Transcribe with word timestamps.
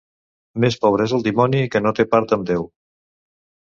Més 0.63 0.77
pobre 0.85 1.07
és 1.11 1.13
el 1.19 1.27
dimoni, 1.29 1.63
que 1.77 1.85
no 1.87 1.95
té 2.01 2.09
part 2.17 2.37
amb 2.41 2.53
Déu. 2.53 2.71